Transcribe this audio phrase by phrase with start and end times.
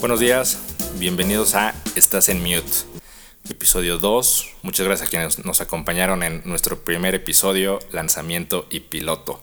[0.00, 0.58] Buenos días,
[0.98, 2.70] bienvenidos a Estás en Mute,
[3.50, 4.48] episodio 2.
[4.62, 9.42] Muchas gracias a quienes nos acompañaron en nuestro primer episodio, lanzamiento y piloto.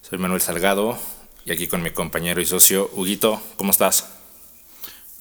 [0.00, 0.98] Soy Manuel Salgado
[1.44, 3.42] y aquí con mi compañero y socio Huguito.
[3.56, 4.06] ¿Cómo estás?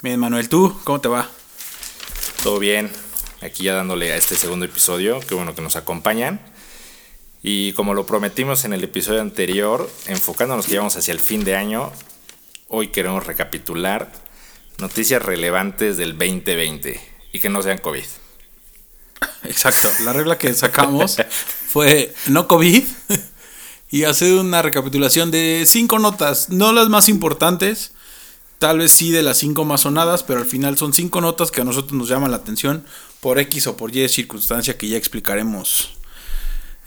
[0.02, 0.74] Bien, Manuel, ¿tú?
[0.86, 1.30] ¿Cómo te va?
[2.42, 2.90] Todo bien,
[3.42, 6.40] aquí ya dándole a este segundo episodio, qué bueno que nos acompañan.
[7.42, 11.58] Y como lo prometimos en el episodio anterior, enfocándonos que llevamos hacia el fin de
[11.58, 11.92] año,
[12.70, 14.23] hoy queremos recapitular
[14.80, 17.00] noticias relevantes del 2020
[17.32, 18.04] y que no sean COVID.
[19.44, 21.18] Exacto, la regla que sacamos
[21.68, 22.84] fue no COVID
[23.90, 27.92] y hacer una recapitulación de cinco notas, no las más importantes,
[28.60, 31.62] tal vez sí de las cinco más sonadas, pero al final son cinco notas que
[31.62, 32.86] a nosotros nos llaman la atención
[33.20, 35.92] por X o por Y circunstancia que ya explicaremos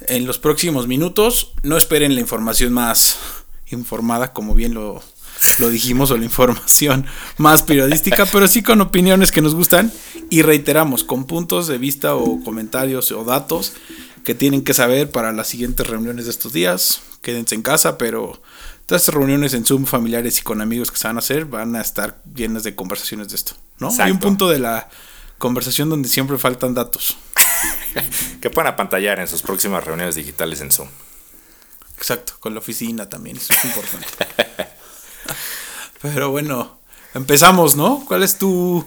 [0.01, 1.53] en los próximos minutos.
[1.63, 3.17] No esperen la información más
[3.69, 5.03] informada, como bien lo,
[5.59, 7.07] lo dijimos, o la información
[7.39, 9.93] más periodística, pero sí con opiniones que nos gustan
[10.31, 13.75] y reiteramos, con puntos de vista o comentarios o datos
[14.25, 17.01] que tienen que saber para las siguientes reuniones de estos días.
[17.23, 18.41] Quédense en casa, pero
[18.87, 21.77] todas estas reuniones en Zoom familiares y con amigos que se van a hacer van
[21.77, 23.91] a estar llenas de conversaciones de esto, ¿no?
[24.01, 24.89] Hay un punto de la
[25.39, 27.17] conversación donde siempre faltan datos.
[28.41, 30.89] que puedan apantallar en sus próximas reuniones digitales en Zoom.
[31.97, 34.07] Exacto, con la oficina también, eso es importante.
[36.15, 36.79] Pero bueno,
[37.15, 38.05] empezamos, ¿no?
[38.07, 38.85] ¿Cuál es tu...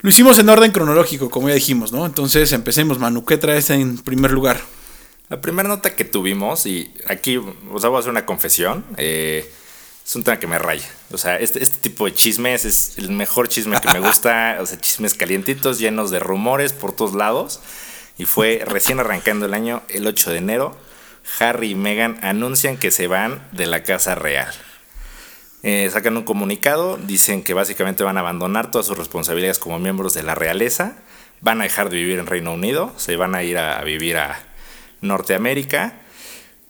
[0.00, 2.04] Lo hicimos en orden cronológico, como ya dijimos, ¿no?
[2.04, 4.60] Entonces empecemos, Manu, ¿qué traes en primer lugar?
[5.28, 9.50] La primera nota que tuvimos, y aquí os voy a hacer una confesión, eh,
[10.04, 10.88] es un tema que me raya.
[11.12, 14.58] O sea, este, este tipo de chismes es el mejor chisme que me gusta.
[14.60, 17.60] o sea, chismes calientitos, llenos de rumores por todos lados.
[18.18, 20.76] Y fue recién arrancando el año, el 8 de enero,
[21.38, 24.52] Harry y Meghan anuncian que se van de la Casa Real.
[25.62, 30.14] Eh, sacan un comunicado, dicen que básicamente van a abandonar todas sus responsabilidades como miembros
[30.14, 30.96] de la realeza,
[31.40, 34.44] van a dejar de vivir en Reino Unido, se van a ir a, vivir a
[35.00, 36.00] Norteamérica.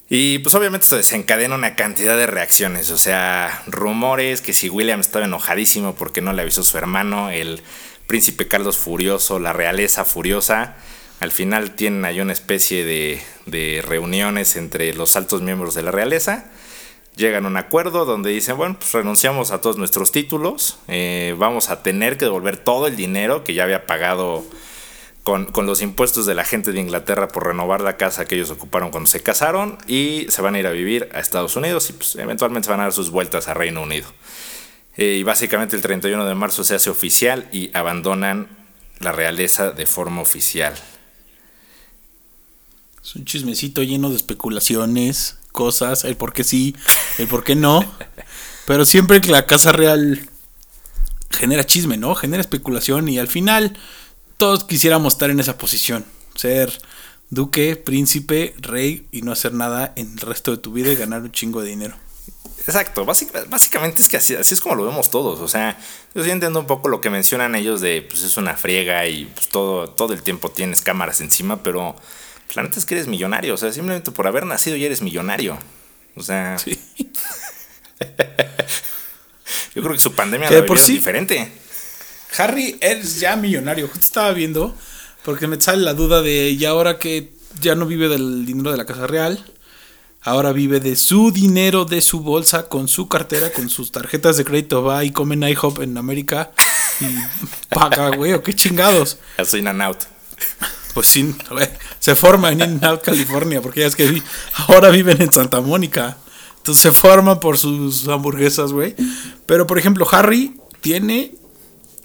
[0.09, 5.01] Y pues obviamente se desencadena una cantidad de reacciones, o sea, rumores que si William
[5.01, 7.63] estaba enojadísimo porque no le avisó su hermano, el
[8.07, 10.77] príncipe Carlos furioso, la realeza furiosa,
[11.23, 16.47] al final tienen ahí una especie de, reuniones entre los altos miembros de la realeza.
[17.17, 21.69] Llegan a un acuerdo donde dicen, bueno, pues renunciamos a todos nuestros títulos, eh, vamos
[21.69, 24.45] a tener que devolver todo el dinero que ya había pagado
[25.23, 28.91] con, los impuestos de la gente de Inglaterra por renovar la casa que ellos ocuparon
[28.91, 32.17] cuando se casaron y se van a ir a vivir a Estados Unidos y pues,
[32.17, 34.07] eventualmente se van a dar sus vueltas a Reino Unido.
[34.97, 38.49] Eh, y básicamente el 31 de marzo se hace oficial y abandonan
[38.99, 40.75] la realeza de forma oficial.
[43.03, 46.75] Es un chismecito lleno de especulaciones, cosas, el por qué sí,
[47.19, 47.85] el por qué no.
[48.67, 50.29] Pero siempre que la Casa Real
[51.31, 52.15] genera chisme, ¿no?
[52.15, 53.77] Genera especulación y al final
[54.37, 56.05] todos quisiéramos estar en esa posición.
[56.35, 56.73] Ser
[57.31, 61.23] duque, príncipe, rey y no hacer nada en el resto de tu vida y ganar
[61.23, 61.97] un chingo de dinero.
[62.67, 65.41] Exacto, básicamente es que así, es como lo vemos todos.
[65.41, 65.79] O sea,
[66.15, 69.25] yo sí entiendo un poco lo que mencionan ellos de pues es una friega y
[69.25, 71.97] pues, todo, todo el tiempo tienes cámaras encima, pero
[72.55, 73.55] la neta es que eres millonario.
[73.55, 75.59] O sea, simplemente por haber nacido ya eres millonario.
[76.17, 76.57] O sea.
[76.65, 76.79] Sí.
[79.75, 81.53] yo creo que su pandemia la por sí, diferente.
[82.37, 83.87] Harry es ya millonario.
[83.87, 84.75] Justo estaba viendo,
[85.25, 88.77] porque me sale la duda de, y ahora que ya no vive del dinero de
[88.77, 89.45] la Casa Real,
[90.23, 94.45] ahora vive de su dinero, de su bolsa, con su cartera, con sus tarjetas de
[94.45, 96.51] crédito, va y come en IHOP en América
[97.01, 99.19] y paga, güey, o qué chingados.
[99.37, 99.99] Así in and out.
[100.95, 101.35] Pues sí,
[101.99, 104.23] se forma en In Out, California, porque ya es que
[104.69, 106.19] ahora viven en Santa Mónica.
[106.59, 108.95] Entonces se forman por sus hamburguesas, güey.
[109.47, 111.35] Pero por ejemplo, Harry tiene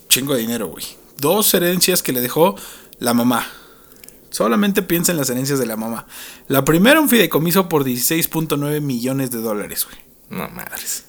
[0.09, 0.85] chingo de dinero, güey.
[1.17, 2.55] Dos herencias que le dejó
[2.99, 3.47] la mamá.
[4.29, 6.05] Solamente piensa en las herencias de la mamá.
[6.47, 9.97] La primera, un fideicomiso por 16.9 millones de dólares, güey.
[10.29, 11.05] No madres.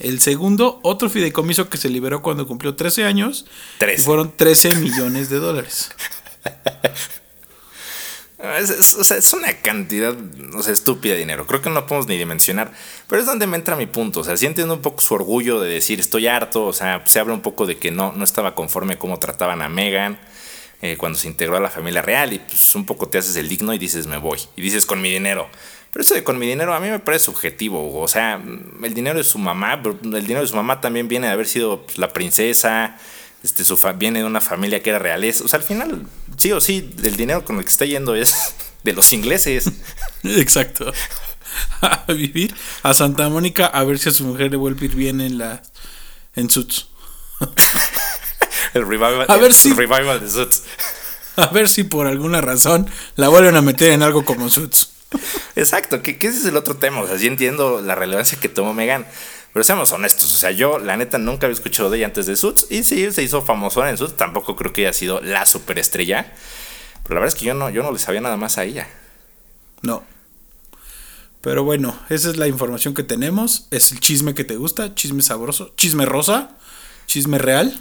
[0.00, 3.46] El segundo, otro fideicomiso que se liberó cuando cumplió 13 años.
[3.78, 4.02] 13.
[4.02, 5.90] fueron 13 millones de dólares.
[8.58, 10.14] Es, una cantidad,
[10.54, 11.46] o sea, estúpida de dinero.
[11.46, 12.72] Creo que no podemos ni dimensionar.
[13.08, 14.20] Pero es donde me entra mi punto.
[14.20, 16.66] O sea, sí entiendo un poco su orgullo de decir estoy harto.
[16.66, 19.68] O sea, se habla un poco de que no, no estaba conforme cómo trataban a
[19.68, 20.18] Megan
[20.82, 22.32] eh, cuando se integró a la familia real.
[22.32, 24.40] Y pues un poco te haces el digno y dices me voy.
[24.56, 25.48] Y dices con mi dinero.
[25.92, 28.00] Pero eso de con mi dinero a mí me parece subjetivo.
[28.00, 28.42] O sea,
[28.82, 31.86] el dinero de su mamá, el dinero de su mamá también viene de haber sido
[31.86, 32.98] pues, la princesa.
[33.44, 35.44] Este, su viene de una familia que era realeza.
[35.44, 36.06] O sea, al final
[36.38, 39.70] sí o sí, el dinero con el que está yendo es de los ingleses.
[40.24, 40.90] Exacto.
[41.82, 42.52] A vivir
[42.82, 45.38] a Santa Mónica a ver si a su mujer le vuelve a ir bien en
[45.38, 45.62] la
[46.34, 46.88] en Suits.
[48.74, 50.62] el revival, A ver el si- revival de Suits.
[51.36, 54.88] A ver si por alguna razón la vuelven a meter en algo como Suits.
[55.54, 57.00] Exacto, que, que ese es el otro tema.
[57.02, 59.06] O sea, sí entiendo la relevancia que tomó Megan.
[59.54, 62.34] Pero seamos honestos, o sea, yo la neta nunca había escuchado de ella antes de
[62.34, 62.66] Suits.
[62.70, 64.16] Y sí, se hizo famosona en Suits.
[64.16, 66.32] Tampoco creo que haya sido la superestrella.
[67.04, 68.88] Pero la verdad es que yo no, yo no le sabía nada más a ella.
[69.80, 70.02] No.
[71.40, 73.68] Pero bueno, esa es la información que tenemos.
[73.70, 76.56] Es el chisme que te gusta, chisme sabroso, chisme rosa,
[77.06, 77.78] chisme real.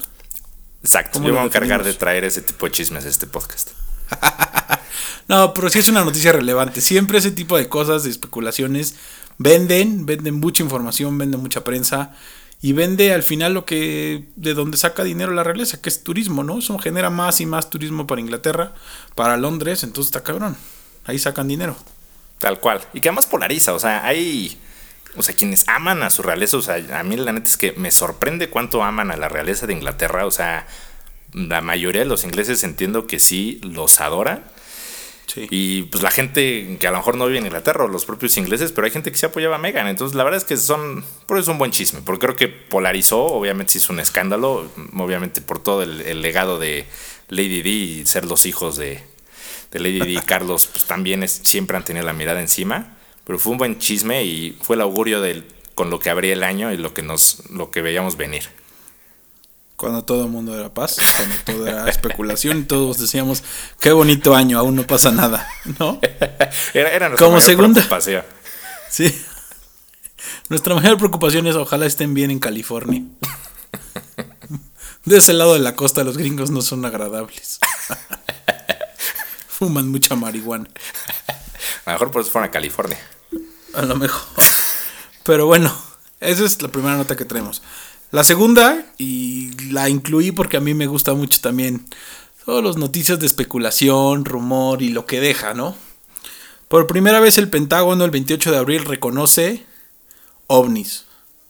[0.84, 3.26] Exacto, ¿Cómo yo me voy a encargar de traer ese tipo de chismes a este
[3.26, 3.72] podcast.
[5.28, 6.82] No, pero sí es una noticia relevante.
[6.82, 8.96] Siempre ese tipo de cosas, de especulaciones,
[9.38, 12.16] venden, venden mucha información, venden mucha prensa
[12.62, 16.44] y vende al final lo que de donde saca dinero la realeza, que es turismo,
[16.44, 16.60] ¿no?
[16.60, 18.74] Eso genera más y más turismo para Inglaterra,
[19.16, 20.56] para Londres, entonces está cabrón.
[21.04, 21.76] Ahí sacan dinero.
[22.40, 22.82] Tal cual.
[22.94, 24.58] Y que además polariza, o sea, hay.
[25.16, 27.74] O sea, quienes aman a su realeza, o sea, a mí la neta es que
[27.74, 30.66] me sorprende cuánto aman a la realeza de Inglaterra, o sea,
[31.34, 34.44] la mayoría de los ingleses entiendo que sí los adoran.
[35.34, 35.48] Sí.
[35.50, 38.38] Y pues la gente que a lo mejor no vive en Inglaterra, o los propios
[38.38, 39.88] ingleses, pero hay gente que sí apoyaba a Megan.
[39.88, 42.48] Entonces la verdad es que son, por eso es un buen chisme, porque creo que
[42.48, 46.86] polarizó, obviamente hizo un escándalo, obviamente por todo el, el legado de
[47.30, 49.02] Lady Di y ser los hijos de,
[49.72, 53.40] de Lady Di y Carlos, pues también es, siempre han tenido la mirada encima, pero
[53.40, 55.46] fue un buen chisme y fue el augurio del,
[55.76, 58.44] con lo que abría el año y lo que, nos, lo que veíamos venir.
[59.76, 63.44] Cuando todo el mundo era paz, cuando todo era especulación y todos decíamos,
[63.80, 65.48] qué bonito año, aún no pasa nada,
[65.80, 66.00] ¿no?
[66.74, 67.74] Era, era nuestra Como mayor segunda.
[67.82, 68.24] preocupación.
[68.90, 69.24] Sí.
[70.50, 73.04] Nuestra mayor preocupación es ojalá estén bien en California.
[75.06, 77.60] De ese lado de la costa los gringos no son agradables.
[79.48, 80.70] Fuman mucha marihuana.
[81.86, 83.00] A lo mejor por eso fueron a California.
[83.74, 84.22] A lo mejor.
[85.24, 85.76] Pero bueno,
[86.20, 87.62] esa es la primera nota que tenemos.
[88.14, 91.88] La segunda, y la incluí porque a mí me gusta mucho también
[92.46, 95.76] todas las noticias de especulación, rumor y lo que deja, ¿no?
[96.68, 99.66] Por primera vez el Pentágono el 28 de abril reconoce
[100.46, 101.06] ovnis,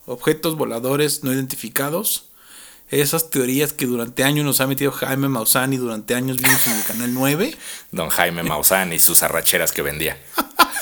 [0.05, 2.29] objetos voladores no identificados.
[2.87, 6.77] Esas teorías que durante años nos ha metido Jaime Maussan y durante años vimos en
[6.77, 7.57] el canal 9.
[7.91, 10.17] Don Jaime Maussan y sus arracheras que vendía.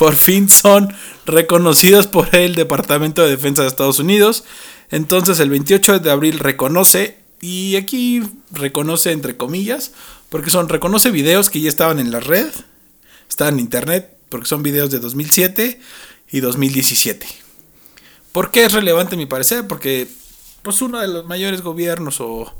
[0.00, 0.94] por fin son
[1.26, 4.44] reconocidas por el Departamento de Defensa de Estados Unidos.
[4.90, 9.92] Entonces el 28 de abril reconoce, y aquí reconoce entre comillas,
[10.30, 12.48] porque son, reconoce videos que ya estaban en la red,
[13.28, 15.78] estaban en internet, porque son videos de 2007
[16.30, 17.26] y 2017.
[18.32, 19.66] ¿Por qué es relevante mi parecer?
[19.66, 20.08] Porque
[20.62, 22.50] pues uno de los mayores gobiernos o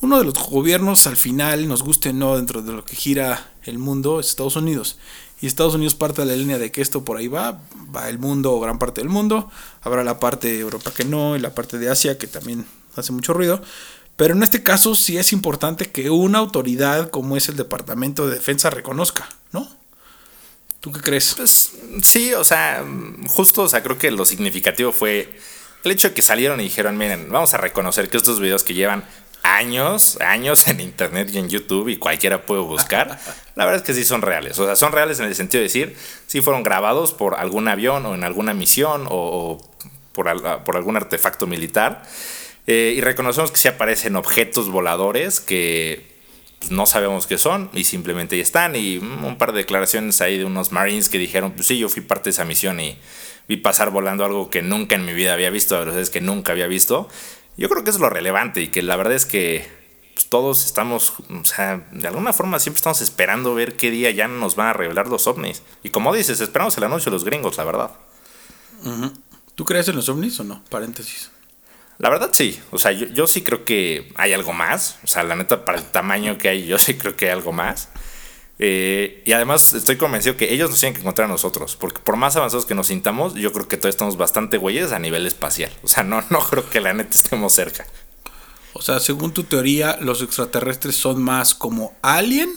[0.00, 3.52] uno de los gobiernos al final, nos guste o no, dentro de lo que gira
[3.64, 4.96] el mundo, es Estados Unidos.
[5.40, 7.60] Y Estados Unidos parte de la línea de que esto por ahí va,
[7.94, 9.50] va el mundo o gran parte del mundo.
[9.82, 13.12] Habrá la parte de Europa que no y la parte de Asia que también hace
[13.12, 13.62] mucho ruido.
[14.16, 18.34] Pero en este caso sí es importante que una autoridad como es el Departamento de
[18.34, 19.68] Defensa reconozca, ¿no?
[20.80, 21.34] ¿Tú qué crees?
[21.36, 22.84] Pues sí, o sea,
[23.28, 25.38] justo, o sea, creo que lo significativo fue
[25.84, 28.74] el hecho de que salieron y dijeron, miren, vamos a reconocer que estos videos que
[28.74, 29.04] llevan
[29.42, 33.18] años, años en internet y en YouTube y cualquiera puede buscar,
[33.54, 34.58] la verdad es que sí son reales.
[34.58, 35.96] O sea, son reales en el sentido de decir,
[36.26, 39.58] sí fueron grabados por algún avión o en alguna misión o,
[40.12, 42.02] por, por algún artefacto militar.
[42.66, 46.18] Eh, y reconocemos que sí aparecen objetos voladores que
[46.58, 48.76] pues, no sabemos qué son y simplemente ahí están.
[48.76, 52.02] Y un par de declaraciones ahí de unos Marines que dijeron, pues sí, yo fui
[52.02, 52.98] parte de esa misión y
[53.48, 56.52] vi pasar volando algo que nunca en mi vida había visto, de verdad que nunca
[56.52, 57.08] había visto.
[57.58, 59.68] Yo creo que es lo relevante y que la verdad es que
[60.14, 64.28] pues, todos estamos, o sea, de alguna forma siempre estamos esperando ver qué día ya
[64.28, 65.62] nos van a revelar los ovnis.
[65.82, 67.90] Y como dices, esperamos el anuncio de los gringos, la verdad.
[69.56, 70.62] ¿Tú crees en los ovnis o no?
[70.70, 71.32] Paréntesis.
[71.98, 75.24] La verdad sí, o sea, yo, yo sí creo que hay algo más, o sea,
[75.24, 77.88] la neta, para el tamaño que hay, yo sí creo que hay algo más.
[78.60, 82.16] Eh, y además estoy convencido que ellos nos tienen que encontrar a nosotros, porque por
[82.16, 85.72] más avanzados que nos sintamos, yo creo que todavía estamos bastante güeyes a nivel espacial.
[85.84, 87.86] O sea, no, no creo que la neta estemos cerca.
[88.72, 92.50] O sea, según tu teoría, ¿los extraterrestres son más como Alien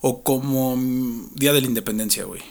[0.00, 2.42] o como mm, Día de la Independencia, güey?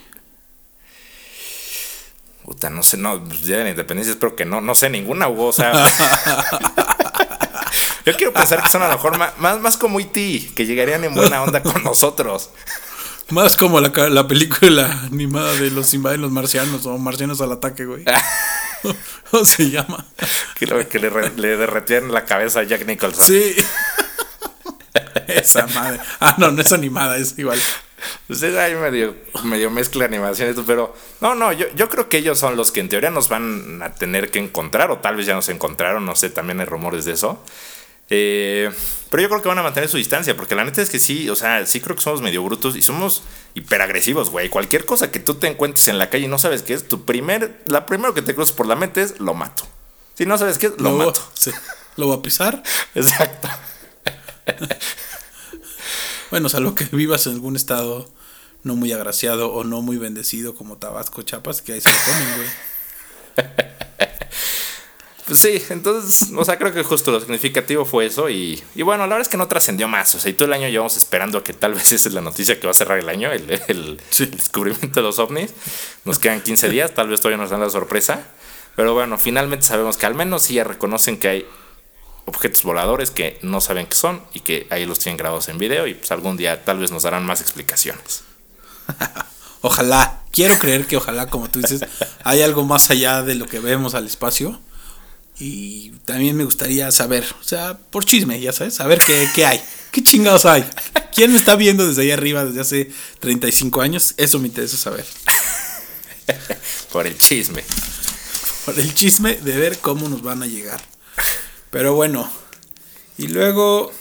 [2.43, 5.27] Puta, no sé, no, pues, Día de la Independencia espero que no, no sé ninguna,
[5.27, 5.73] Hugo, o sea...
[8.05, 11.03] Yo quiero pensar que son a lo mejor ma- más, más como E.T., que llegarían
[11.03, 12.51] en buena onda con nosotros.
[13.29, 17.51] Más como la, ca- la película animada de los invaden los marcianos o marcianos al
[17.51, 18.03] ataque, güey.
[19.31, 20.05] ¿Cómo se llama?
[20.55, 23.23] Que, lo- que le, re- le derretían la cabeza a Jack Nicholson.
[23.25, 23.55] Sí.
[25.27, 25.99] Esa madre.
[26.19, 27.59] Ah, no, no es animada, es igual.
[28.29, 32.55] Ustedes ahí medio, medio mezcla animaciones, pero no, no, yo, yo creo que ellos son
[32.55, 35.49] los que en teoría nos van a tener que encontrar, o tal vez ya nos
[35.49, 37.43] encontraron, no sé, también hay rumores de eso.
[38.09, 38.71] Eh,
[39.09, 41.29] pero yo creo que van a mantener su distancia, porque la neta es que sí,
[41.29, 44.49] o sea, sí creo que somos medio brutos y somos hiperagresivos, güey.
[44.49, 47.05] Cualquier cosa que tú te encuentres en la calle y no sabes qué es, tu
[47.05, 49.65] primer, la primero que te cruzas por la mente es lo mato.
[50.15, 51.21] Si no sabes qué es, lo, mato.
[51.95, 52.61] ¿Lo voy a pisar?
[52.95, 53.49] Exacto.
[56.31, 58.09] bueno, salvo que vivas en algún estado
[58.63, 62.35] no muy agraciado o no muy bendecido como Tabasco, Chiapas, que ahí se lo comen,
[62.35, 62.49] güey.
[65.27, 69.03] Pues sí, entonces, o sea, creo que justo lo significativo fue eso y, y bueno,
[69.03, 71.43] la verdad es que no trascendió más, o sea, y todo el año llevamos esperando
[71.43, 73.99] que tal vez esa es la noticia que va a cerrar el año, el, el,
[74.31, 75.51] descubrimiento de los ovnis.
[76.03, 78.23] Nos quedan 15 días, tal vez todavía nos dan la sorpresa,
[78.75, 81.47] pero bueno, finalmente sabemos que al menos sí ya reconocen que hay
[82.25, 85.87] objetos voladores que no saben qué son y que ahí los tienen grabados en video
[85.87, 88.23] y pues algún día tal vez nos darán más explicaciones.
[89.61, 91.83] ojalá, quiero creer que ojalá, como tú dices,
[92.23, 94.59] hay algo más allá de lo que vemos al espacio
[95.37, 99.61] y también me gustaría saber, o sea, por chisme, ya sabes, saber qué, qué hay.
[99.91, 100.65] ¿Qué chingados hay?
[101.13, 104.13] ¿Quién me está viendo desde ahí arriba desde hace 35 años?
[104.17, 105.05] Eso me interesa saber.
[106.91, 107.63] por el chisme.
[108.65, 110.81] Por el chisme de ver cómo nos van a llegar.
[111.69, 112.29] Pero bueno.
[113.17, 113.91] Y luego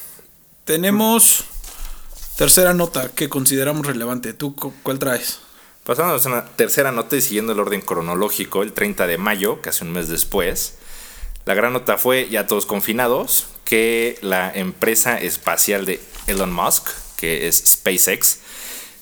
[0.64, 1.44] tenemos
[2.36, 4.32] tercera nota que consideramos relevante.
[4.32, 5.38] ¿Tú cuál traes?
[5.84, 9.84] Pasando a una tercera nota y siguiendo el orden cronológico, el 30 de mayo, casi
[9.84, 10.78] un mes después,
[11.46, 17.48] la gran nota fue, ya todos confinados, que la empresa espacial de Elon Musk, que
[17.48, 18.40] es SpaceX,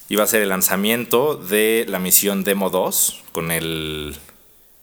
[0.08, 4.16] iba a hacer el lanzamiento de la misión Demo 2 con el...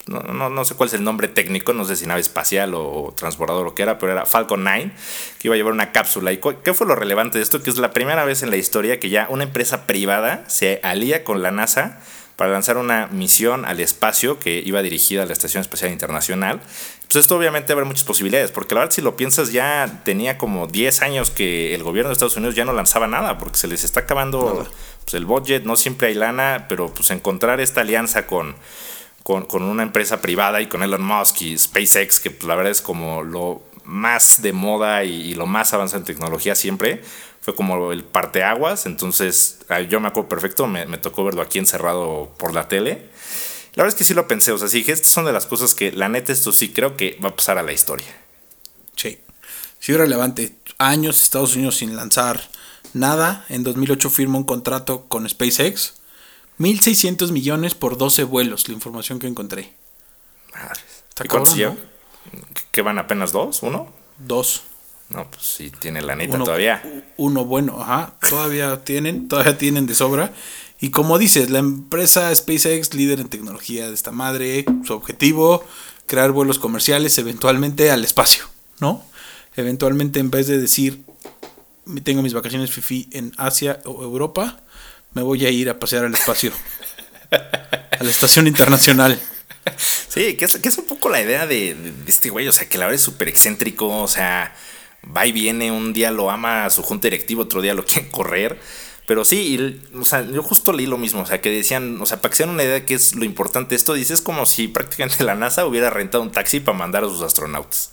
[0.08, 3.68] No, no, sé cuál es el nombre técnico, no sé si nave espacial o, transbordador
[3.68, 4.92] o qué era, pero era Falcon 9,
[5.38, 6.32] que iba a llevar una cápsula.
[6.32, 7.62] ¿Y qué fue lo relevante de esto?
[7.62, 11.24] Que es la primera vez en la historia que ya una empresa privada se alía
[11.24, 12.02] con la NASA
[12.40, 16.62] para lanzar una misión al espacio que iba dirigida a la Estación Espacial Internacional
[17.10, 20.68] pues esto obviamente abre muchas posibilidades, porque la verdad si lo piensas ya tenía como
[20.68, 23.84] 10 años que el gobierno de Estados Unidos ya no lanzaba nada, porque se les
[23.84, 24.68] está acabando
[25.04, 28.56] pues, el budget, no siempre hay lana, pero pues encontrar esta alianza con,
[29.24, 32.82] con, una empresa privada y con Elon Musk y SpaceX, que pues, la verdad es
[32.84, 37.02] como lo más de moda y, lo más avanzado en tecnología siempre,
[37.42, 42.34] fue como el parteaguas, entonces yo me acuerdo perfecto, me, me tocó verlo aquí encerrado
[42.38, 43.10] por la tele.
[43.76, 45.46] La verdad es que sí lo pensé, o sea, sí dije, estas son de las
[45.46, 48.08] cosas que la neta esto sí creo que va a pasar a la historia.
[48.96, 49.20] Sí,
[49.80, 50.56] sí relevante.
[50.78, 52.42] Años Estados Unidos sin lanzar
[52.94, 53.46] nada.
[53.50, 55.94] En 2008 firma un contrato con SpaceX.
[56.60, 59.74] 1.600 millones por 12 vuelos, la información que encontré.
[60.54, 60.82] Madre.
[61.24, 61.78] ¿Y cuántos llevan?
[62.72, 63.64] ¿Que van apenas dos?
[63.64, 63.94] ¿Uno?
[64.18, 64.64] Dos.
[65.10, 66.84] No, pues sí, tiene la neta todavía.
[67.18, 68.14] Uno bueno, ajá.
[68.30, 70.32] Todavía tienen, todavía tienen de sobra.
[70.80, 75.66] Y como dices, la empresa SpaceX, líder en tecnología de esta madre, su objetivo,
[76.06, 78.46] crear vuelos comerciales eventualmente al espacio,
[78.80, 79.04] ¿no?
[79.56, 81.04] Eventualmente en vez de decir,
[82.04, 84.62] tengo mis vacaciones FIFI en Asia o Europa,
[85.14, 86.54] me voy a ir a pasear al espacio.
[87.32, 89.20] a la estación internacional.
[89.78, 91.76] Sí, que es, un poco la idea de,
[92.08, 94.56] este güey, o sea, que la verdad es súper excéntrico, o sea,
[95.16, 98.10] va y viene, un día lo ama a su junta directiva, otro día lo quiere
[98.10, 98.60] correr.
[99.06, 102.22] Pero sí, o sea, yo justo leí lo mismo, o sea, que decían, o sea,
[102.22, 104.68] para que se una idea de qué es lo importante esto, dice, es como si
[104.68, 107.92] prácticamente la NASA hubiera rentado un taxi para mandar a sus astronautas.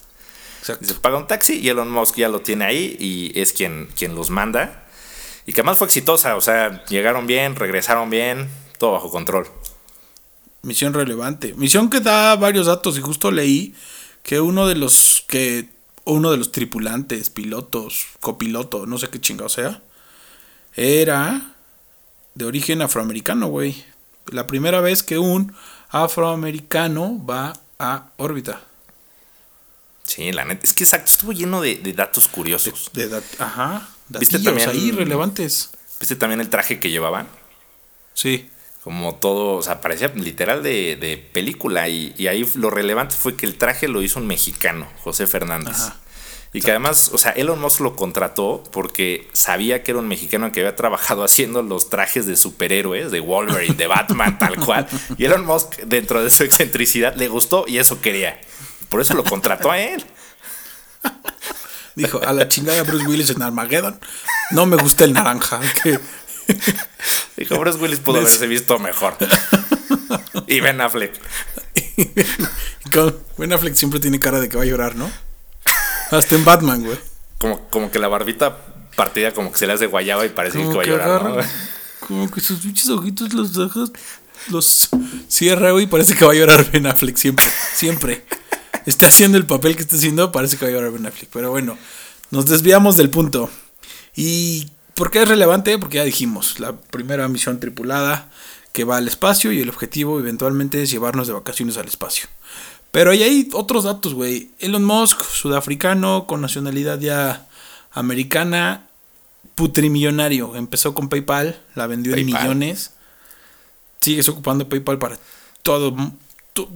[0.60, 0.84] Exacto.
[0.84, 4.14] Dice, paga un taxi y Elon Musk ya lo tiene ahí y es quien, quien
[4.14, 4.86] los manda.
[5.46, 9.46] Y que además fue exitosa, o sea, llegaron bien, regresaron bien, todo bajo control.
[10.62, 11.54] Misión relevante.
[11.54, 13.74] Misión que da varios datos y justo leí
[14.22, 15.75] que uno de los que
[16.06, 19.82] uno de los tripulantes, pilotos, copiloto, no sé qué chingado sea,
[20.74, 21.54] era
[22.34, 23.84] de origen afroamericano, güey.
[24.26, 25.54] La primera vez que un
[25.90, 28.60] afroamericano va a órbita.
[30.04, 30.64] Sí, la neta.
[30.64, 32.90] Es que exacto, estuvo lleno de, datos curiosos.
[32.92, 33.88] De, ajá.
[34.08, 35.70] ¿Viste también, ahí relevantes.
[35.98, 37.26] ¿Viste también el traje que llevaban?
[38.14, 38.48] Sí.
[38.86, 41.88] Como todo, o sea, parecía literal de, película.
[41.88, 45.74] Y, y, ahí lo relevante fue que el traje lo hizo un mexicano, José Fernández.
[45.74, 45.96] Ajá.
[46.52, 50.52] Y que además, o sea, Elon Musk lo contrató porque sabía que era un mexicano
[50.52, 54.86] que había trabajado haciendo los trajes de superhéroes, de Wolverine, de Batman, tal cual.
[55.18, 58.40] Y Elon Musk, dentro de su excentricidad, le gustó y eso quería.
[58.88, 60.04] Por eso lo contrató a él.
[61.96, 63.98] Dijo, a la chingada Bruce Willis en Armageddon.
[64.52, 65.60] No me gusta el naranja.
[67.36, 69.16] Dijo, Bruce Willis pudo haberse visto mejor.
[70.48, 71.12] Y Ben Affleck.
[73.36, 75.10] Ben Affleck siempre tiene cara de que va a llorar, ¿no?
[76.10, 76.98] Hasta en Batman, güey.
[77.38, 78.56] Como, como que la barbita
[78.94, 81.44] partida como que se le hace guayaba y parece que va a llorar,
[82.00, 83.92] Como que sus pinches ojitos los ojos
[84.48, 84.88] los
[85.28, 85.86] cierra, güey.
[85.86, 87.44] Parece que va a llorar Ben Affleck siempre.
[87.74, 88.24] Siempre.
[88.86, 91.28] Está haciendo el papel que está haciendo, parece que va a llorar Ben Affleck.
[91.32, 91.76] Pero bueno,
[92.30, 93.50] nos desviamos del punto.
[94.14, 95.78] ¿Y por qué es relevante?
[95.78, 98.28] Porque ya dijimos, la primera misión tripulada
[98.72, 102.28] que va al espacio y el objetivo eventualmente es llevarnos de vacaciones al espacio.
[102.90, 104.50] Pero ahí hay otros datos, güey.
[104.58, 107.46] Elon Musk, sudafricano, con nacionalidad ya
[107.92, 108.86] americana,
[109.54, 110.56] putrimillonario.
[110.56, 112.92] Empezó con PayPal, la vendió en millones.
[114.00, 115.18] Sigues ocupando PayPal para
[115.62, 115.94] todo.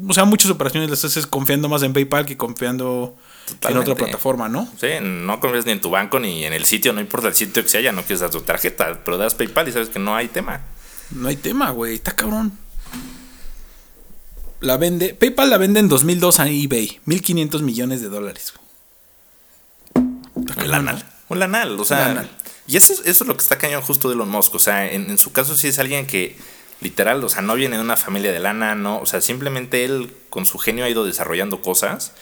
[0.09, 3.17] O sea, muchas operaciones las haces confiando más en PayPal que confiando
[3.69, 4.69] en otra plataforma, ¿no?
[4.80, 7.62] Sí, no confías ni en tu banco ni en el sitio, no importa el sitio
[7.62, 10.16] que sea, ya no quieres dar tu tarjeta, pero das PayPal y sabes que no
[10.16, 10.61] hay tema.
[11.11, 12.52] No hay tema, güey, está cabrón
[14.61, 18.52] la vende, PayPal la vende en 2002 a eBay, 1500 millones de dólares.
[19.95, 21.04] Un lanal.
[21.28, 22.28] Un lanal, o sea.
[22.66, 24.54] Y eso es, eso es lo que está cañón justo de Elon Musk.
[24.54, 26.37] O sea, en, su caso sí es alguien que
[26.80, 28.99] literal, o sea, no viene de una familia de lana, no.
[29.00, 32.12] O sea, simplemente él con su genio ha ido desarrollando cosas.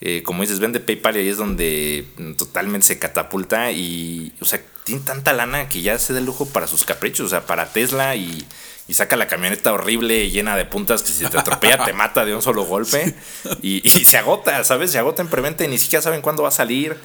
[0.00, 4.60] Eh, como dices, vende PayPal y ahí es donde totalmente se catapulta y, o sea,
[4.84, 7.72] tiene tanta lana que ya se da el lujo para sus caprichos, o sea, para
[7.72, 8.46] Tesla y,
[8.88, 12.34] y saca la camioneta horrible llena de puntas que si te atropella te mata de
[12.34, 13.14] un solo golpe
[13.62, 14.90] y, se agota, ¿sabes?
[14.90, 16.96] Se agota en preventa y ni siquiera saben cuándo va a salir.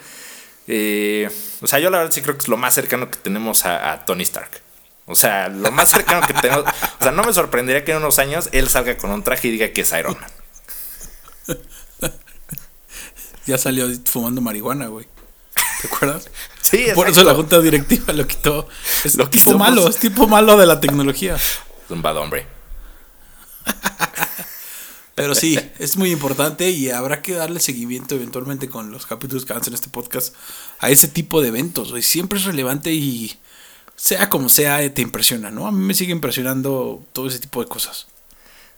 [0.67, 1.29] Eh,
[1.61, 4.05] o sea, yo la verdad sí creo que es lo más cercano que tenemos a,
[4.05, 4.61] Tony Stark.
[5.07, 6.63] O sea, lo más cercano que tenemos.
[6.99, 9.51] O sea, no me sorprendería que en unos años él salga con un traje y
[9.51, 10.31] diga que es Iron Man.
[13.45, 15.07] Ya salió fumando marihuana, güey.
[15.81, 16.29] ¿Te acuerdas?
[16.63, 18.67] Sí, Por eso la junta directiva lo quitó.
[19.03, 21.37] Es lo tipo malo, es tipo malo de la tecnología
[21.89, 22.45] un bad hombre.
[25.15, 29.53] Pero sí, es muy importante y habrá que darle seguimiento eventualmente con los capítulos que
[29.53, 30.33] avanzan en este podcast
[30.79, 31.93] a ese tipo de eventos.
[32.03, 33.37] Siempre es relevante y
[33.95, 35.67] sea como sea, te impresiona, ¿no?
[35.67, 38.07] A mí me sigue impresionando todo ese tipo de cosas.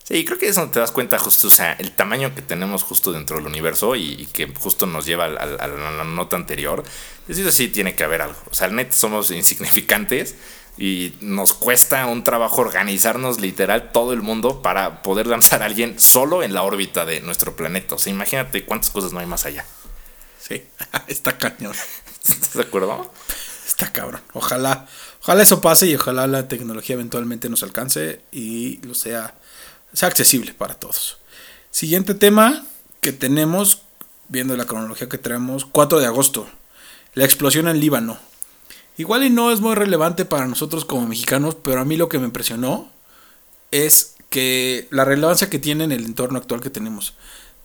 [0.07, 3.11] Sí, creo que eso te das cuenta justo, o sea, el tamaño que tenemos justo
[3.11, 5.27] dentro del universo y, que justo nos lleva a,
[5.67, 6.83] la nota anterior.
[7.27, 8.37] Es decir, sí tiene que haber algo.
[8.51, 10.35] O sea, net somos insignificantes
[10.77, 15.99] y nos cuesta un trabajo organizarnos literal todo el mundo para poder lanzar a alguien
[15.99, 17.95] solo en la órbita de nuestro planeta.
[17.95, 19.65] O sea, imagínate cuántas cosas no hay más allá.
[20.39, 20.63] Sí,
[21.07, 21.73] está cañón.
[22.21, 23.11] ¿Estás de acuerdo?
[23.65, 24.21] Está cabrón.
[24.33, 24.87] Ojalá,
[25.23, 29.33] ojalá eso pase y ojalá la tecnología eventualmente nos alcance y lo sea,
[29.95, 31.17] sea accesible para todos.
[31.71, 32.65] Siguiente tema
[33.01, 33.81] que tenemos,
[34.29, 36.47] viendo la cronología que traemos, 4 de agosto.
[37.13, 38.17] La explosión en Líbano.
[38.97, 42.19] Igual y no es muy relevante para nosotros como mexicanos, pero a mí lo que
[42.19, 42.89] me impresionó
[43.71, 47.13] es que la relevancia que tiene en el entorno actual que tenemos.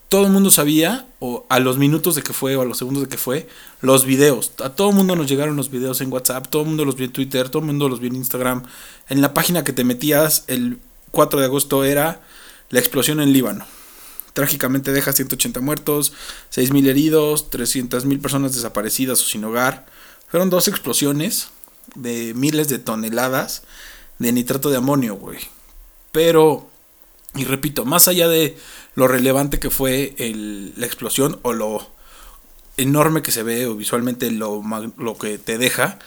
[0.08, 3.04] Todo el mundo sabía, o a los minutos de que fue, o a los segundos
[3.04, 3.48] de que fue,
[3.80, 4.52] los videos.
[4.62, 7.06] A todo el mundo nos llegaron los videos en WhatsApp, todo el mundo los vio
[7.06, 8.64] en Twitter, todo el mundo los vio en Instagram.
[9.08, 12.20] En la página que te metías el 4 de agosto era
[12.70, 13.66] la explosión en Líbano.
[14.32, 16.12] Trágicamente deja 180 muertos,
[16.54, 19.86] 6.000 heridos, 300.000 personas desaparecidas o sin hogar.
[20.28, 21.48] Fueron dos explosiones
[21.94, 23.62] de miles de toneladas
[24.18, 25.38] de nitrato de amonio, güey.
[26.12, 26.70] Pero,
[27.34, 28.56] y repito, más allá de
[28.94, 30.14] lo relevante que fue
[30.76, 31.90] la explosión o lo
[32.76, 34.62] enorme que se ve o visualmente lo,
[34.96, 35.98] lo que te deja,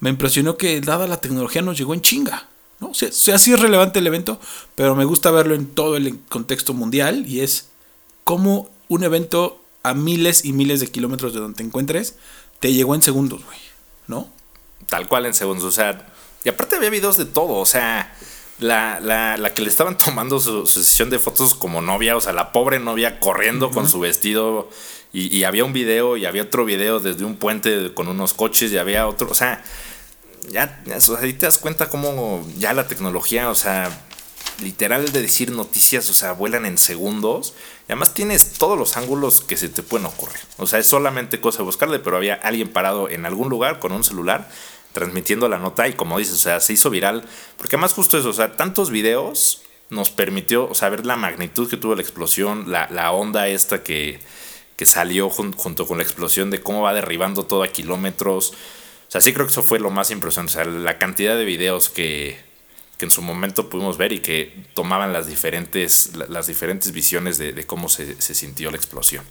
[0.00, 2.48] me impresionó que dada la tecnología nos llegó en chinga.
[2.80, 2.88] ¿No?
[2.88, 4.40] O sea, sí es relevante el evento,
[4.74, 7.68] pero me gusta verlo en todo el contexto mundial y es
[8.24, 12.16] como un evento a miles y miles de kilómetros de donde te encuentres
[12.60, 13.58] te llegó en segundos, güey.
[14.06, 14.28] ¿no?
[14.88, 16.06] Tal cual en segundos, o sea,
[16.44, 18.14] y aparte había videos de todo, o sea,
[18.58, 22.32] la, la, la que le estaban tomando su, sesión de fotos como novia, o sea,
[22.32, 24.68] la pobre novia corriendo con su vestido,
[25.12, 28.76] y, había un video, y había otro video desde un puente con unos coches, y
[28.76, 29.64] había otro, o sea,
[30.50, 33.90] ya, ya o sea, te das cuenta cómo ya la tecnología, o sea,
[34.62, 37.54] literal de decir noticias, o sea, vuelan en segundos.
[37.88, 40.40] Y además tienes todos los ángulos que se te pueden ocurrir.
[40.56, 43.92] O sea, es solamente cosa de buscarle, pero había alguien parado en algún lugar con
[43.92, 44.48] un celular
[44.92, 47.24] transmitiendo la nota y como dices, o sea, se hizo viral.
[47.58, 51.68] Porque además justo eso, o sea, tantos videos nos permitió, o sea, ver la magnitud
[51.68, 54.20] que tuvo la explosión, la, la onda esta que,
[54.76, 58.54] que salió junto con la explosión de cómo va derribando todo a kilómetros.
[59.08, 60.52] O sea, sí creo que eso fue lo más impresionante.
[60.52, 62.38] O sea, la cantidad de videos que,
[62.98, 67.66] que en su momento pudimos ver y que tomaban las diferentes, las diferentes visiones de,
[67.66, 69.24] cómo se, sintió la explosión.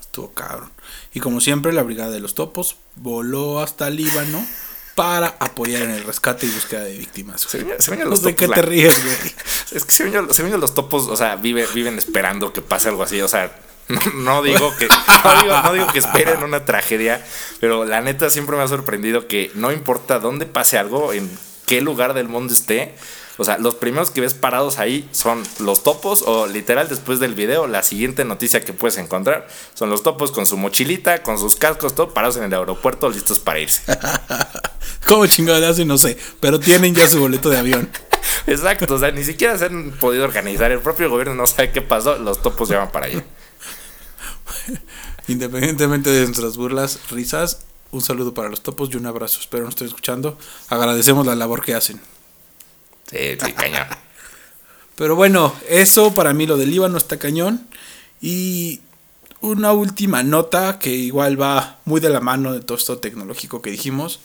[0.00, 0.70] Estuvo cabrón.
[1.12, 4.46] Y como siempre, la Brigada de los Topos voló hasta Líbano
[4.94, 7.40] para apoyar en el rescate y búsqueda de víctimas.
[7.40, 9.16] Se los ¿De qué te ríes, güey?
[9.72, 13.28] Es que se los topos, o sea, vive, viven esperando que pase algo así, o
[13.28, 13.58] sea,
[14.14, 14.88] no, digo que
[15.64, 17.24] no digo, que esperen una tragedia,
[17.60, 21.30] pero la neta siempre me ha sorprendido que no importa dónde pase algo, en
[21.66, 22.94] qué lugar del mundo esté,
[23.38, 27.34] o sea, los primeros que ves parados ahí son los topos o literal después del
[27.34, 31.56] video, la siguiente noticia que puedes encontrar son los topos con su mochilita, con sus
[31.56, 33.82] cascos, todo parados en el aeropuerto listos para irse.
[35.06, 37.90] ¿Cómo chingados No sé, pero tienen ya su boleto de avión.
[38.46, 41.80] Exacto, o sea, ni siquiera se han podido organizar, el propio gobierno no sabe qué
[41.80, 43.24] pasó, los topos ya van para allá.
[45.28, 49.40] Independientemente de nuestras burlas, risas, un saludo para los topos y un abrazo.
[49.40, 50.38] Espero nos estén escuchando.
[50.68, 52.00] Agradecemos la labor que hacen.
[53.10, 53.86] Sí, sí, cañón.
[54.96, 57.66] Pero bueno, eso para mí lo del Líbano está cañón.
[58.20, 58.80] Y
[59.40, 63.70] una última nota que igual va muy de la mano de todo esto tecnológico que
[63.70, 64.20] dijimos.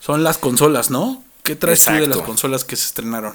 [0.00, 1.24] Son las consolas, ¿no?
[1.42, 3.34] ¿Qué traes tú de las consolas que se estrenaron?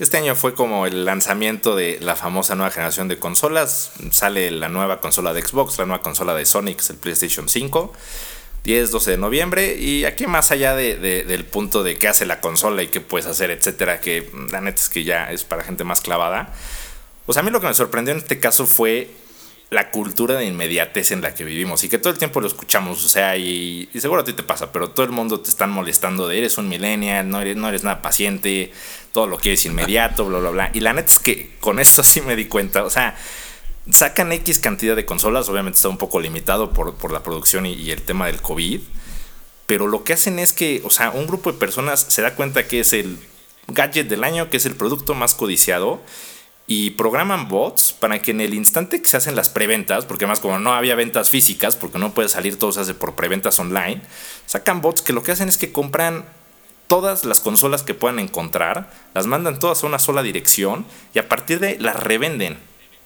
[0.00, 3.92] Este año fue como el lanzamiento de la famosa nueva generación de consolas.
[4.10, 7.92] Sale la nueva consola de Xbox, la nueva consola de Sonic, el PlayStation 5.
[8.64, 9.76] 10, 12 de noviembre.
[9.78, 13.26] Y aquí más allá de, del punto de qué hace la consola y qué puedes
[13.26, 16.54] hacer, etcétera, que la neta es que ya es para gente más clavada.
[17.26, 19.10] Pues a mí lo que me sorprendió en este caso fue
[19.70, 23.04] la cultura de inmediatez en la que vivimos y que todo el tiempo lo escuchamos,
[23.04, 26.26] o sea, y, seguro a ti te pasa, pero todo el mundo te están molestando
[26.26, 28.72] de eres un millennial, no eres, no eres nada paciente,
[29.12, 30.70] todo lo quieres inmediato, bla, bla, bla.
[30.74, 33.16] Y la neta es que con esto sí me di cuenta, o sea,
[33.92, 38.02] sacan X cantidad de consolas, obviamente está un poco limitado por, la producción y, el
[38.02, 38.80] tema del COVID,
[39.66, 42.66] pero lo que hacen es que, o sea, un grupo de personas se da cuenta
[42.66, 43.18] que es el
[43.68, 46.00] gadget del año, que es el producto más codiciado,
[46.70, 50.38] y programan bots para que en el instante que se hacen las preventas, porque además
[50.38, 54.00] como no había ventas físicas, porque no puede salir todo se hace por preventas online,
[54.46, 56.24] sacan bots que lo que hacen es que compran
[56.86, 61.28] todas las consolas que puedan encontrar, las mandan todas a una sola dirección y a
[61.28, 62.56] partir de las revenden.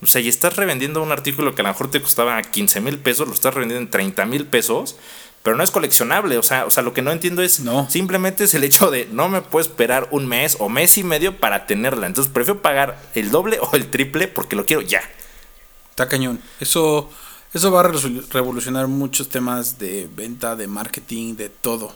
[0.02, 2.98] O sea, y estás revendiendo un artículo que a lo mejor te costaba 15 mil
[2.98, 4.96] pesos, lo estás revendiendo en 30 mil pesos,
[5.44, 6.38] pero no es coleccionable.
[6.38, 7.88] O sea, o sea, lo que no entiendo es no.
[7.88, 11.36] simplemente es el hecho de no me puedo esperar un mes o mes y medio
[11.38, 12.06] para tenerla.
[12.06, 15.02] Entonces prefiero pagar el doble o el triple porque lo quiero ya.
[15.90, 16.40] Está cañón.
[16.60, 17.10] Eso,
[17.52, 17.92] eso va a
[18.32, 21.94] revolucionar muchos temas de venta, de marketing, de todo.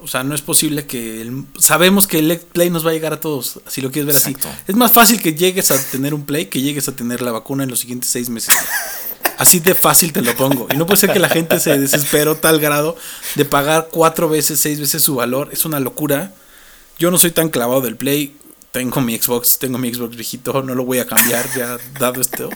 [0.00, 1.30] O sea, no es posible que...
[1.58, 4.36] sabemos que el Play nos va a llegar a todos, si lo quieres ver así.
[4.66, 7.62] Es más fácil que llegues a tener un Play que llegues a tener la vacuna
[7.62, 8.52] en los siguientes seis meses.
[9.38, 10.68] Así de fácil te lo pongo.
[10.72, 12.96] Y no puede ser que la gente se desesperó tal grado
[13.34, 15.48] de pagar cuatro veces, seis veces su valor.
[15.52, 16.32] Es una locura.
[16.98, 18.36] Yo no soy tan clavado del Play.
[18.70, 22.48] Tengo mi Xbox, tengo mi Xbox viejito, no lo voy a cambiar ya dado esto.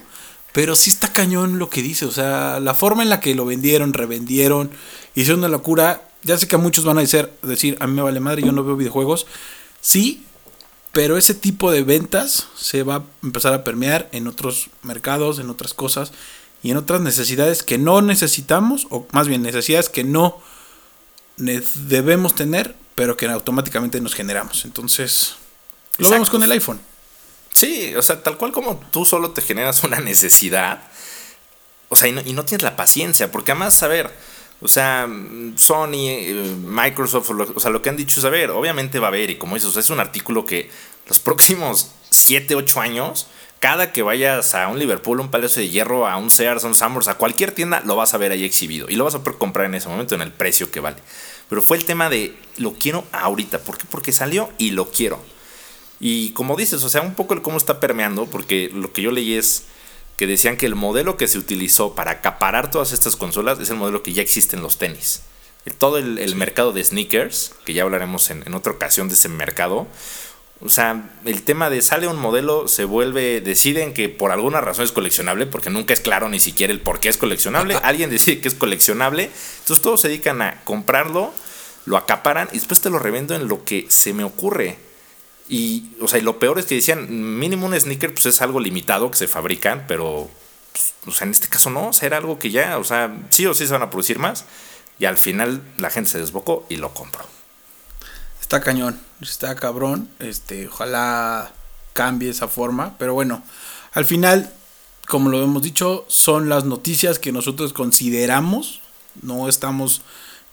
[0.53, 2.07] Pero sí está cañón lo que dice.
[2.07, 4.71] O sea, la forma en la que lo vendieron, revendieron,
[5.15, 8.21] hicieron una locura ya sé que muchos van a decir, decir, a mí me vale
[8.21, 9.27] madre, yo no veo videojuegos.
[9.81, 10.25] Sí,
[10.93, 15.51] pero ese tipo de ventas se va a empezar a permear en otros mercados, en
[15.51, 16.13] otras cosas
[16.63, 20.41] y en otras necesidades que no necesitamos, o más bien necesidades que no
[21.37, 24.65] debemos tener, pero que automáticamente nos generamos.
[24.65, 25.37] Entonces,
[25.99, 26.81] lo vemos con el iPhone.
[27.53, 30.83] Sí, o sea, tal cual como tú solo te generas una necesidad,
[31.89, 34.13] o sea, y no, y no tienes la paciencia, porque además, a ver,
[34.61, 35.09] o sea,
[35.57, 39.09] Sony, eh, Microsoft, o sea, lo que han dicho es, a ver, obviamente va a
[39.09, 40.71] haber, y como dices, es un artículo que
[41.09, 43.27] los próximos 7, 8 años,
[43.61, 46.75] cada que vayas a un Liverpool, un Palacio de Hierro, a un Sears, a un
[46.75, 48.89] Summers, a cualquier tienda, lo vas a ver ahí exhibido.
[48.89, 50.99] Y lo vas a poder comprar en ese momento en el precio que vale.
[51.49, 53.61] Pero fue el tema de, lo quiero ahorita.
[53.61, 53.85] ¿Por qué?
[53.91, 55.21] Porque salió y lo quiero.
[56.01, 59.11] Y como dices, o sea, un poco el cómo está permeando, porque lo que yo
[59.11, 59.65] leí es
[60.17, 63.77] que decían que el modelo que se utilizó para acaparar todas estas consolas es el
[63.77, 65.23] modelo que ya existe en los tenis.
[65.79, 69.89] Todo el, mercado de sneakers, que ya hablaremos en, otra ocasión de ese mercado,
[70.61, 74.85] o sea, el tema de sale un modelo, se vuelve, deciden que por alguna razón
[74.85, 77.77] es coleccionable, porque nunca es claro ni siquiera el por qué es coleccionable.
[77.83, 81.33] Alguien decide que es coleccionable, entonces todos se dedican a comprarlo,
[81.85, 84.79] lo acaparan y después te lo revendo en lo que se me ocurre.
[85.49, 89.11] Y, o sea, lo peor es que decían, mínimo un sneaker pues es algo limitado
[89.11, 90.31] que se fabrican, pero,
[90.73, 93.15] pues, o sea, en este caso no, o sea, era algo que ya, o sea,
[93.29, 94.47] sí o sí se van a producir más.
[94.99, 97.36] Y al final la gente se desbocó y lo compró.
[98.47, 101.53] Está cañón, está cabrón, este, ojalá
[101.95, 103.43] cambie esa forma, pero bueno,
[103.93, 104.53] al final,
[105.09, 108.83] como lo hemos dicho, son las noticias que nosotros consideramos,
[109.21, 110.03] no estamos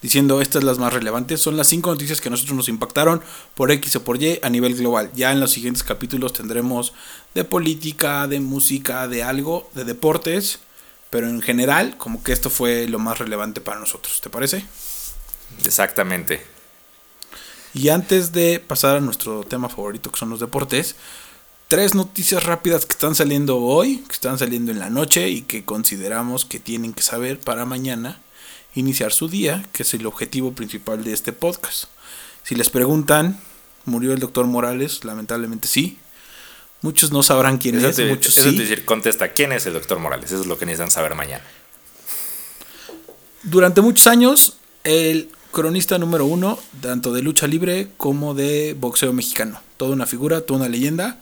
[0.01, 1.39] diciendo estas las más relevantes.
[1.39, 3.21] Son las cinco noticias que nosotros nos impactaron
[3.53, 5.12] por X o por Y a nivel global.
[5.13, 6.93] Ya en los siguientes capítulos tendremos
[7.36, 10.62] de política, de música, de algo, de deportes.
[11.12, 14.19] Pero en general, como que esto fue lo más relevante para nosotros.
[14.19, 14.65] ¿Te parece?
[15.63, 16.52] Exactamente.
[17.73, 20.95] Y antes de pasar a nuestro tema favorito, que son los deportes,
[21.67, 25.65] tres noticias rápidas que están saliendo hoy, que están saliendo en la noche y que
[25.65, 28.21] consideramos que tienen que saber para mañana
[28.75, 31.86] iniciar su día, que es el objetivo principal de este podcast.
[32.43, 33.39] Si les preguntan
[33.86, 35.97] Murió el doctor Morales, lamentablemente sí.
[36.81, 38.55] Muchos no sabrán quién Eso es, te- muchos eso sí.
[38.55, 40.31] te decir, contesta, ¿quién es el doctor Morales?
[40.31, 41.43] Eso es lo que necesitan saber mañana.
[43.43, 49.61] Durante muchos años, el cronista número uno, tanto de lucha libre como de boxeo mexicano.
[49.77, 51.21] Toda una figura, toda una leyenda.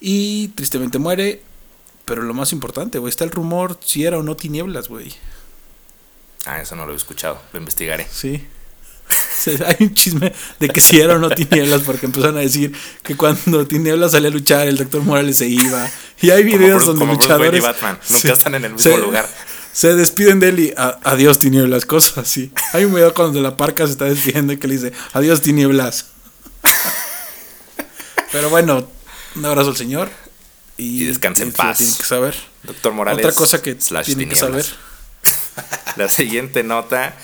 [0.00, 1.40] Y tristemente muere.
[2.04, 5.14] Pero lo más importante, güey, está el rumor si era o no tinieblas, güey.
[6.46, 8.06] Ah, eso no lo he escuchado, lo investigaré.
[8.10, 8.46] Sí.
[9.66, 13.16] Hay un chisme de que si era o no Tinieblas, porque empezaron a decir que
[13.16, 15.88] cuando Tinieblas salía a luchar, el doctor Morales se iba.
[16.20, 17.62] Y hay videos Bruce- donde luchadores.
[17.62, 19.26] Batman, están en el mismo se- lugar.
[19.72, 22.52] Se despiden de él y "A- adiós Tinieblas, cosas así.
[22.72, 26.06] Hay un video cuando la parca se está despidiendo y que le dice adiós Tinieblas.
[28.32, 28.88] Pero bueno,
[29.36, 30.10] un abrazo al señor.
[30.76, 31.78] Y, Y descanse en paz.
[31.78, 32.34] tienen que saber.
[32.62, 33.24] Doctor Morales.
[33.24, 34.64] Otra cosa que tienen que saber.
[35.96, 37.16] La siguiente nota.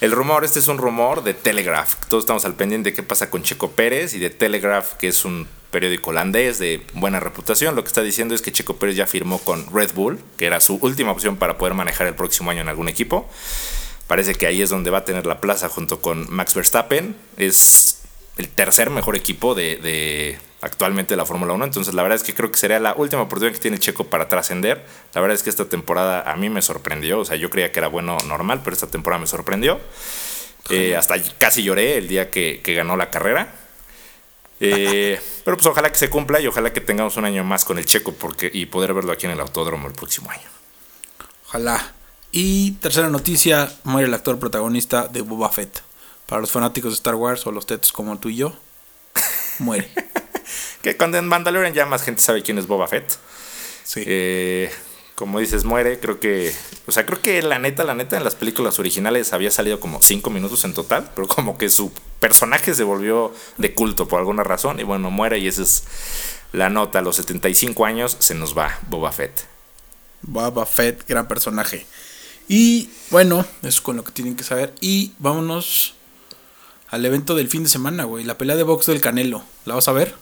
[0.00, 1.94] El rumor, este es un rumor de Telegraph.
[2.08, 5.24] Todos estamos al pendiente de qué pasa con Checo Pérez y de Telegraph, que es
[5.24, 7.76] un periódico holandés de buena reputación.
[7.76, 10.58] Lo que está diciendo es que Checo Pérez ya firmó con Red Bull, que era
[10.58, 13.28] su última opción para poder manejar el próximo año en algún equipo.
[14.06, 17.14] Parece que ahí es donde va a tener la plaza junto con Max Verstappen.
[17.36, 18.00] Es
[18.38, 21.66] el tercer mejor equipo de, de actualmente de la Fórmula 1.
[21.66, 24.30] Entonces, la verdad es que creo que sería la última oportunidad que tiene Checo para
[24.30, 24.82] trascender.
[25.12, 27.18] La verdad es que esta temporada a mí me sorprendió.
[27.18, 29.78] O sea, yo creía que era bueno normal, pero esta temporada me sorprendió.
[30.70, 33.65] Eh, hasta casi lloré el día que, que ganó la carrera.
[34.60, 37.78] Eh, pero pues ojalá que se cumpla y ojalá que tengamos un año más con
[37.78, 40.48] el Checo porque, y poder verlo aquí en el autódromo el próximo año.
[41.48, 41.92] Ojalá.
[42.32, 45.82] Y tercera noticia, muere el actor protagonista de Boba Fett.
[46.26, 48.56] Para los fanáticos de Star Wars o los tetos como tú y yo,
[49.58, 49.90] muere.
[50.82, 53.18] Que cuando en Mandalorian ya más gente sabe quién es Boba Fett.
[53.82, 54.04] Sí.
[54.06, 54.70] Eh,
[55.16, 55.98] como dices, muere.
[55.98, 56.54] Creo que.
[56.86, 60.00] O sea, creo que la neta, la neta, en las películas originales había salido como
[60.00, 61.10] 5 minutos en total.
[61.14, 64.78] Pero como que su personaje se volvió de culto por alguna razón.
[64.78, 65.38] Y bueno, muere.
[65.38, 65.84] Y esa es
[66.52, 67.00] la nota.
[67.00, 69.46] A los 75 años se nos va Boba Fett.
[70.22, 71.86] Boba Fett, gran personaje.
[72.46, 74.74] Y bueno, eso es con lo que tienen que saber.
[74.80, 75.94] Y vámonos
[76.88, 78.22] al evento del fin de semana, güey.
[78.22, 79.42] La pelea de box del Canelo.
[79.64, 80.14] ¿La vas a ver?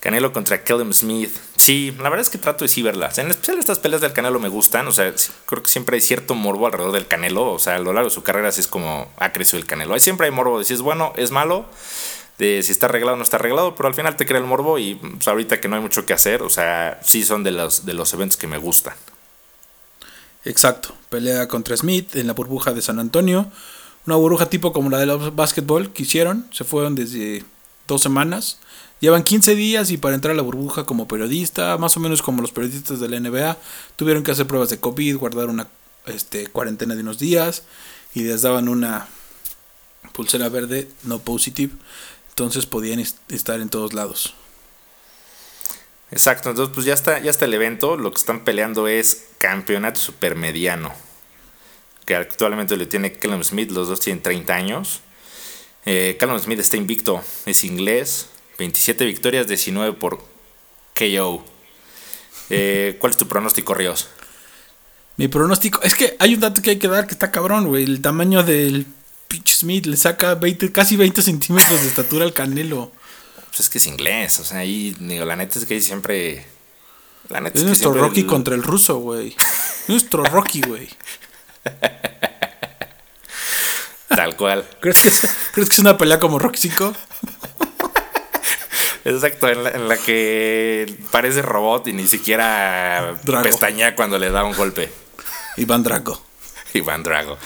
[0.00, 1.30] Canelo contra Callum Smith.
[1.60, 3.18] Sí, la verdad es que trato de sí verlas.
[3.18, 4.88] En especial estas peleas del Canelo me gustan.
[4.88, 7.52] O sea, sí, creo que siempre hay cierto morbo alrededor del Canelo.
[7.52, 9.92] O sea, a lo largo de su carrera así es como ha crecido el Canelo.
[9.92, 11.66] Ahí siempre hay morbo de si es bueno, es malo.
[12.38, 13.74] De si está arreglado o no está arreglado.
[13.74, 14.78] Pero al final te crea el morbo.
[14.78, 16.40] Y pues, ahorita que no hay mucho que hacer.
[16.40, 18.94] O sea, sí son de los, de los eventos que me gustan.
[20.46, 20.94] Exacto.
[21.10, 23.52] Pelea contra Smith en la burbuja de San Antonio.
[24.06, 26.46] Una burbuja tipo como la del básquetbol que hicieron.
[26.52, 27.44] Se fueron desde
[27.86, 28.60] dos semanas.
[29.00, 32.42] Llevan 15 días y para entrar a la burbuja como periodista, más o menos como
[32.42, 33.56] los periodistas de la NBA,
[33.96, 35.68] tuvieron que hacer pruebas de COVID, guardar una
[36.06, 37.62] este, cuarentena de unos días
[38.14, 39.08] y les daban una
[40.12, 41.72] pulsera verde no positive.
[42.30, 44.34] Entonces podían est- estar en todos lados.
[46.10, 47.96] Exacto, entonces pues ya está, ya está el evento.
[47.96, 50.92] Lo que están peleando es campeonato supermediano.
[52.04, 55.00] Que actualmente lo tiene Callum Smith, los dos tienen 30 años.
[55.86, 58.26] Eh, Callum Smith está invicto, es inglés.
[58.60, 60.18] 27 victorias, 19 por
[60.96, 61.44] KO.
[62.50, 64.08] Eh, ¿Cuál es tu pronóstico, Ríos?
[65.16, 67.84] Mi pronóstico, es que hay un dato que hay que dar que está cabrón, güey.
[67.84, 68.86] El tamaño del
[69.28, 72.92] pinche Smith le saca 20, casi 20 centímetros de estatura al canelo.
[73.48, 76.44] Pues es que es inglés, o sea, ahí, digo, la neta es que siempre.
[77.28, 79.34] La neta Es que nuestro Rocky el- contra el ruso, güey.
[79.88, 80.88] Nuestro Rocky, güey.
[84.08, 84.68] Tal cual.
[84.80, 85.20] ¿Crees que, es,
[85.52, 86.94] ¿Crees que es una pelea como Rocky 5?
[89.04, 93.42] Exacto, en la, en la que parece robot y ni siquiera Drago.
[93.44, 94.90] pestañea cuando le da un golpe.
[95.56, 96.22] Iván Drago.
[96.74, 97.38] Iván Drago.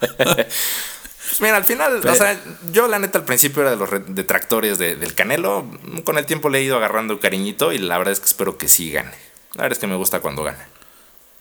[0.00, 2.38] Pues mira, al final, o sea,
[2.70, 5.66] yo la neta al principio era de los re- detractores de- del Canelo.
[6.04, 8.68] Con el tiempo le he ido agarrando cariñito y la verdad es que espero que
[8.68, 9.10] sí gane.
[9.54, 10.68] La verdad es que me gusta cuando gana.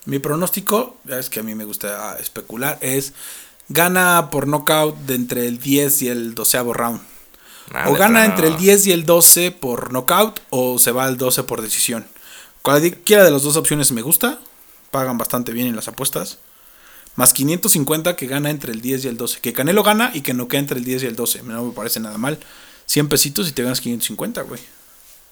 [0.05, 3.13] Mi pronóstico, ya es que a mí me gusta ah, especular, es
[3.69, 7.01] gana por knockout de entre el 10 y el 12 round.
[7.71, 11.17] Ah, o gana entre el 10 y el 12 por knockout o se va al
[11.17, 12.05] 12 por decisión.
[12.61, 14.39] Cualquiera de las dos opciones me gusta.
[14.91, 16.39] Pagan bastante bien en las apuestas.
[17.15, 19.39] Más 550 que gana entre el 10 y el 12.
[19.39, 21.43] Que Canelo gana y que no queda entre el 10 y el 12.
[21.43, 22.39] No me parece nada mal.
[22.85, 24.61] 100 pesitos y te ganas 550, güey.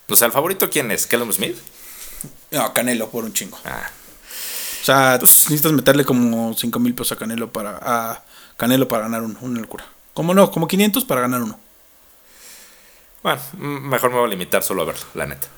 [0.09, 1.07] O sea, ¿el favorito quién es?
[1.07, 1.55] ¿Callum Smith?
[2.51, 3.57] No, Canelo por un chingo.
[3.65, 3.89] Ah,
[4.81, 8.23] O sea, necesitas meterle como 5 mil pesos a Canelo para a
[8.57, 9.37] Canelo para ganar uno.
[9.41, 9.85] Una locura.
[10.13, 11.59] Como no, como 500 para ganar uno.
[13.23, 15.47] Bueno, mejor me voy a limitar solo a verlo, la neta.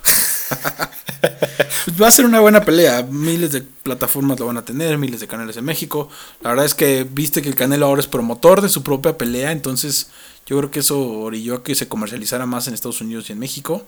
[2.01, 3.03] Va a ser una buena pelea.
[3.03, 6.09] Miles de plataformas lo van a tener, miles de canales en México.
[6.41, 9.51] La verdad es que viste que el Canelo ahora es promotor de su propia pelea,
[9.51, 10.09] entonces
[10.45, 13.39] yo creo que eso orilló a que se comercializara más en Estados Unidos y en
[13.39, 13.85] México.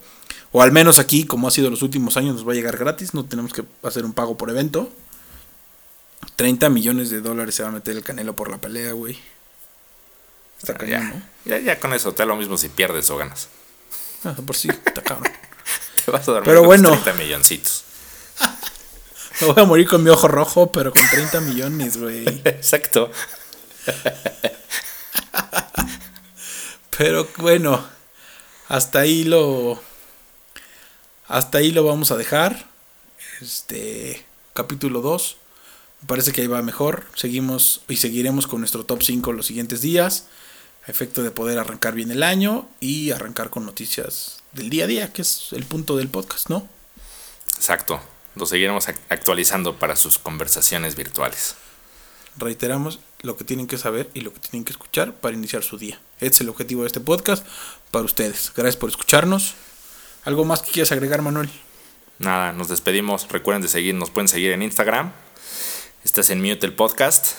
[0.51, 3.13] O al menos aquí, como ha sido los últimos años, nos va a llegar gratis,
[3.13, 4.89] no tenemos que hacer un pago por evento.
[6.35, 9.17] 30 millones de dólares se va a meter el Canelo por la pelea, güey.
[10.59, 11.51] Está ya, cañón, ¿no?
[11.51, 13.49] ya, ya con eso te da lo mismo si pierdes o ganas.
[14.23, 15.31] Ah, por sí, está cabrón.
[16.05, 16.89] Te vas a dormir Pero con bueno.
[16.89, 17.83] 30 milloncitos.
[19.41, 22.25] Me voy a morir con mi ojo rojo, pero con 30 millones, güey.
[22.45, 23.11] Exacto.
[26.97, 27.85] Pero bueno,
[28.69, 29.81] hasta ahí lo.
[31.27, 32.69] Hasta ahí lo vamos a dejar.
[33.41, 34.25] Este.
[34.53, 35.37] Capítulo 2.
[36.01, 37.03] Me parece que ahí va mejor.
[37.15, 40.27] Seguimos y seguiremos con nuestro top 5 los siguientes días.
[40.87, 44.87] A efecto de poder arrancar bien el año y arrancar con noticias del día a
[44.87, 46.67] día, que es el punto del podcast, ¿no?
[47.55, 47.99] Exacto.
[48.35, 51.55] Lo seguiremos ac- actualizando para sus conversaciones virtuales.
[52.37, 55.77] Reiteramos lo que tienen que saber y lo que tienen que escuchar para iniciar su
[55.77, 55.99] día.
[56.17, 57.45] Este es el objetivo de este podcast
[57.91, 58.51] para ustedes.
[58.55, 59.55] Gracias por escucharnos.
[60.25, 61.49] ¿Algo más que quieras agregar, Manuel?
[62.19, 63.27] Nada, nos despedimos.
[63.29, 65.13] Recuerden de seguir, nos pueden seguir en Instagram.
[66.03, 67.33] Estás en Mute el podcast.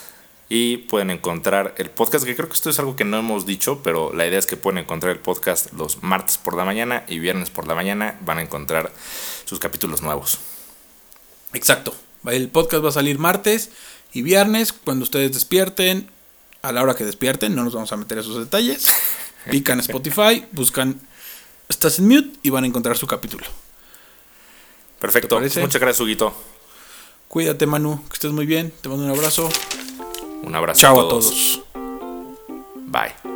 [0.48, 3.80] Y pueden encontrar el podcast, que creo que esto es algo que no hemos dicho,
[3.82, 7.18] pero la idea es que pueden encontrar el podcast los martes por la mañana y
[7.18, 8.16] viernes por la mañana.
[8.20, 8.92] Van a encontrar
[9.44, 10.38] sus capítulos nuevos.
[11.52, 11.94] Exacto.
[12.26, 13.70] El podcast va a salir martes
[14.12, 16.10] y viernes cuando ustedes despierten,
[16.62, 18.86] a la hora que despierten, no nos vamos a meter esos detalles.
[19.50, 21.00] Pican Spotify, buscan
[21.68, 23.44] Estás en mute y van a encontrar su capítulo.
[25.00, 25.40] Perfecto.
[25.40, 26.32] Muchas gracias, Huguito.
[27.28, 28.72] Cuídate, Manu, que estés muy bien.
[28.80, 29.48] Te mando un abrazo.
[30.46, 31.24] Un abrazo Chao a a todos.
[31.24, 31.62] todos.
[32.86, 33.35] Bye.